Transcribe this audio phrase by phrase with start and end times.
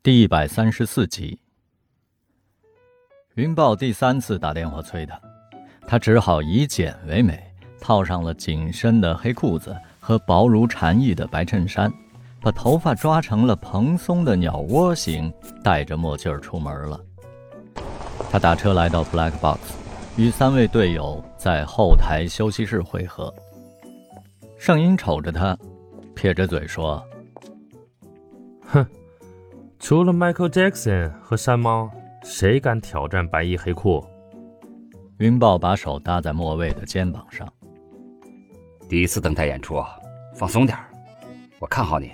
[0.00, 1.40] 第一百三十四集，
[3.34, 5.20] 云豹第三次打电话催他，
[5.88, 7.42] 他只好以简为美，
[7.80, 11.92] 套上了紧身的黑裤子和薄如蝉翼的白衬衫，
[12.40, 15.32] 把头发抓成了蓬松的鸟窝形，
[15.64, 17.00] 戴着墨镜出门了。
[18.30, 19.58] 他打车来到 Black Box，
[20.16, 23.34] 与三位队友在后台休息室会合。
[24.56, 25.58] 圣婴瞅着他，
[26.14, 27.04] 撇着嘴说
[28.64, 28.86] ：“哼，
[29.78, 31.90] 除了 Michael Jackson 和山猫，
[32.22, 34.04] 谁敢挑战白衣黑裤？”
[35.18, 37.46] 云豹把手搭在莫卫的肩膀上。
[38.88, 39.82] 第一次登台演出，
[40.34, 40.78] 放松点
[41.58, 42.10] 我看好你。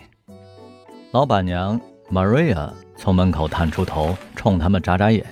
[1.10, 1.80] 老板娘
[2.10, 5.24] Maria 从门口探出头，冲他们眨眨眼。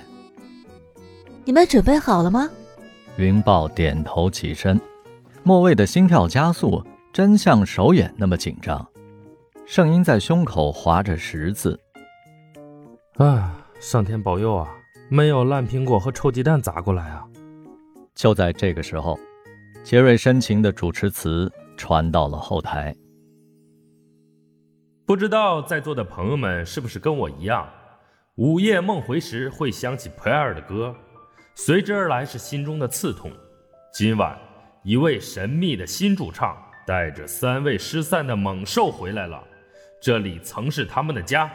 [1.45, 2.49] 你们准备好了吗？
[3.17, 4.79] 云豹点头起身。
[5.43, 6.83] 莫卫的心跳加速。
[7.11, 8.83] 真像首演那么紧张，
[9.67, 11.79] 圣音在胸口划着十字。
[13.17, 14.75] 啊，上天保佑啊！
[15.07, 17.23] 没有烂苹果和臭鸡蛋砸过来啊！
[18.15, 19.19] 就在这个时候，
[19.83, 22.95] 杰瑞深情的主持词传到了后台。
[25.05, 27.69] 不知道在座的朋友们是不是跟我一样，
[28.35, 30.95] 午夜梦回时会想起 Prayer 的歌，
[31.53, 33.31] 随之而来是心中的刺痛。
[33.93, 34.35] 今晚，
[34.83, 36.57] 一位神秘的新主唱。
[36.85, 39.41] 带着三位失散的猛兽回来了，
[40.01, 41.49] 这里曾是他们的家，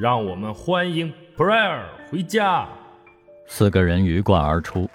[0.00, 2.66] 让我们欢迎 Prayer 回家。
[3.46, 4.88] 四个人鱼贯而出，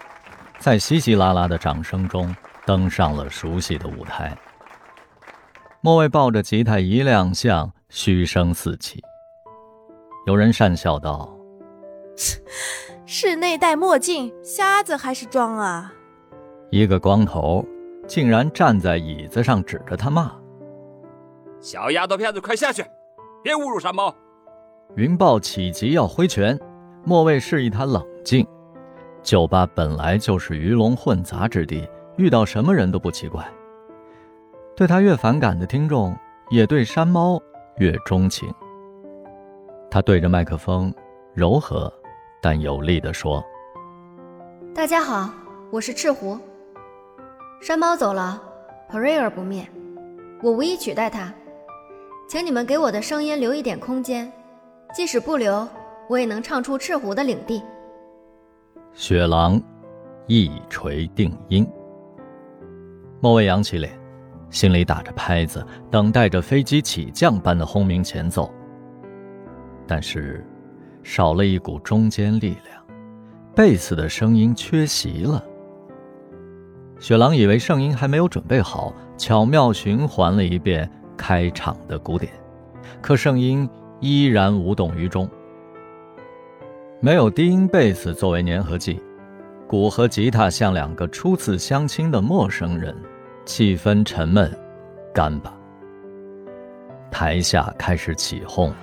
[0.58, 4.36] 在稀稀拉拉的掌声中登上了熟悉的舞台。
[5.80, 9.00] 莫卫抱着吉他一亮相，嘘声四起。
[10.26, 11.38] 有人讪笑道
[13.06, 15.94] ：“室内戴墨镜，瞎子还是装啊？”
[16.72, 17.64] 一个光头。
[18.08, 20.32] 竟然站在椅子上指着他骂
[21.60, 22.86] ：“小丫头片子，快下去，
[23.44, 24.16] 别侮辱山猫！”
[24.94, 26.58] 云豹起急要挥拳，
[27.04, 28.46] 莫卫示意他冷静。
[29.22, 31.86] 酒吧本来就是鱼龙混杂之地，
[32.18, 33.46] 遇到什么人都不奇怪。
[34.76, 36.16] 对他越反感的听众，
[36.50, 37.42] 也对山猫
[37.78, 38.48] 越钟情。
[39.90, 40.94] 他对着麦克风，
[41.34, 41.92] 柔和
[42.42, 43.44] 但有力地说
[44.74, 45.30] ：“大家好，
[45.72, 46.38] 我是赤狐。”
[47.62, 48.42] 山猫走了
[48.90, 49.68] ，Prayer 不灭，
[50.42, 51.34] 我无意取代他，
[52.30, 54.32] 请你们给我的声音留一点空间，
[54.96, 55.68] 即使不留，
[56.08, 57.62] 我也能唱出赤狐的领地。
[58.94, 59.62] 雪狼，
[60.26, 61.68] 一锤定音。
[63.20, 63.92] 莫卫扬起脸，
[64.50, 65.62] 心里打着拍子，
[65.92, 68.50] 等待着飞机起降般的轰鸣前奏。
[69.86, 70.48] 但是，
[71.04, 72.82] 少了一股中坚力量，
[73.54, 75.44] 贝斯的声音缺席了。
[77.02, 82.32] 雪狼以为圣音还没有准备好，巧妙循环了一遍开场的鼓点，
[83.02, 83.70] 可圣音
[84.00, 85.30] 依然无动于衷。
[87.00, 89.02] 没有低音贝斯作为粘合剂，
[89.68, 92.96] 鼓和吉他像两个初次相亲的陌生人，
[93.46, 94.52] 气氛沉闷、
[95.14, 95.54] 干巴。
[97.12, 98.76] 台下开始起哄了。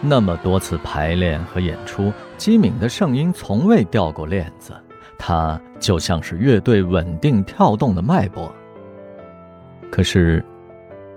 [0.00, 4.72] 那么多次排练和演出，机敏的圣音从未掉过链子。
[5.16, 8.52] 他就像是乐队稳定跳动的脉搏。
[9.90, 10.44] 可是，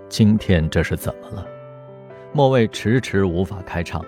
[0.08, 1.46] 今天这是怎么了？
[2.32, 4.04] 莫卫迟迟无法开唱，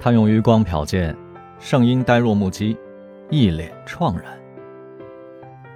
[0.00, 1.16] 他用余光瞟见
[1.58, 2.76] 圣音呆若木鸡，
[3.30, 4.24] 一脸怆然。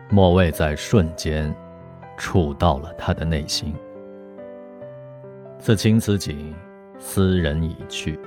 [0.09, 1.55] 莫卫在瞬间
[2.17, 3.75] 触到了他的内心。
[5.59, 6.55] 此情此景，
[6.99, 8.19] 斯人已去。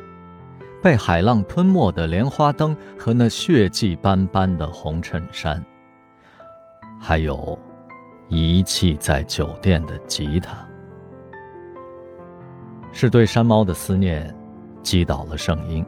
[0.81, 5.63] 被海浪吞没的莲花灯和那血迹斑斑的红衬衫，
[7.01, 7.57] 还有
[8.29, 10.55] 遗弃在酒店的吉他，
[12.97, 14.33] 是对山猫的思念
[14.81, 15.85] 击倒了圣婴。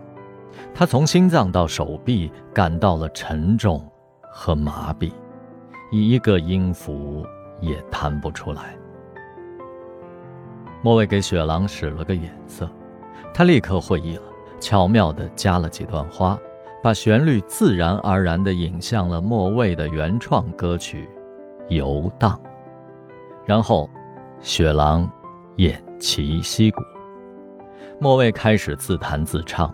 [0.76, 3.82] 他从心脏到手臂感到了沉重
[4.30, 5.10] 和麻痹，
[5.90, 7.26] 一个音符
[7.62, 8.76] 也弹不出来。
[10.82, 12.70] 莫卫给雪狼使了个眼色，
[13.34, 14.24] 他立刻会意了。
[14.60, 16.38] 巧妙地加了几段花，
[16.84, 21.08] 把旋律自然而然地引向了莫卫的原创歌曲
[21.74, 22.38] 《游荡》。
[23.46, 23.90] 然后，
[24.42, 25.10] 雪狼
[25.56, 26.82] 偃旗息鼓，
[28.00, 29.74] 莫卫开始自弹自唱，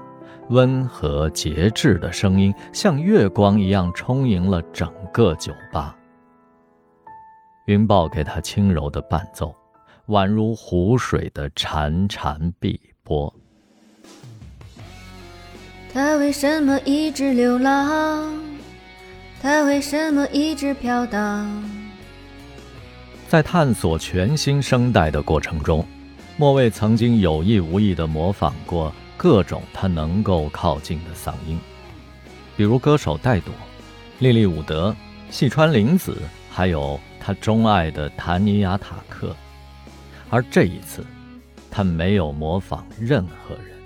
[0.50, 5.94] 温和节制的声音像月光一样充盈了整个酒吧。
[7.66, 9.54] 云豹给他轻柔的伴奏，
[10.08, 13.34] 宛如湖水的潺潺碧波。
[15.94, 18.34] 他为什么一直流浪？
[19.42, 21.46] 他为什么一直飘荡？
[23.28, 25.86] 在探索全新声带的过程中，
[26.36, 31.60] 莫卫曾经有意无意地模仿过各种他能够靠近的嗓音，
[32.58, 33.54] 比如歌手戴朵、
[34.20, 34.96] 莉莉伍德、
[35.30, 36.18] 细川玲子，
[36.50, 39.36] 还有他钟爱的谭尼亚塔克。
[40.30, 41.06] 而这一次，
[41.70, 43.78] 他没有模仿任何人，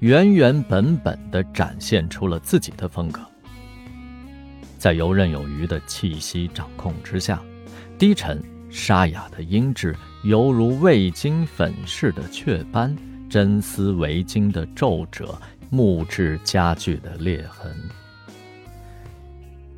[0.00, 3.20] 原原本本地展现出了自己的风格。
[4.78, 7.42] 在游刃有余的气息掌控之下，
[7.98, 12.94] 低沉沙哑的音质犹如未经粉饰的雀斑，
[13.28, 15.38] 真丝围巾的皱褶，
[15.70, 17.74] 木质家具的裂痕。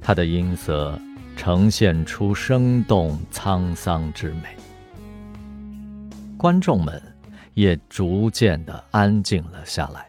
[0.00, 0.98] 他的音色
[1.36, 4.56] 呈现出生动沧桑之美，
[6.36, 7.00] 观众们
[7.54, 10.06] 也逐渐的安静了下来。